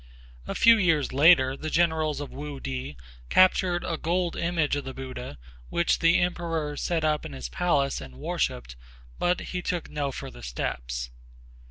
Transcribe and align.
A 0.47 0.55
few 0.55 0.79
years 0.79 1.13
later 1.13 1.55
the 1.55 1.69
generals 1.69 2.19
of 2.19 2.31
Wu 2.31 2.59
Ti 2.59 2.97
captured 3.29 3.83
a 3.83 3.97
gold 3.99 4.35
image 4.35 4.75
of 4.75 4.83
the 4.83 4.95
Buddha 4.95 5.37
which 5.69 5.99
the 5.99 6.17
emperor 6.17 6.75
set 6.75 7.03
up 7.03 7.23
in 7.23 7.33
his 7.33 7.49
palace 7.49 8.01
and 8.01 8.15
worshiped, 8.15 8.75
but 9.19 9.39
he 9.53 9.61
took 9.61 9.91
no 9.91 10.11
further 10.11 10.41
steps. 10.41 11.11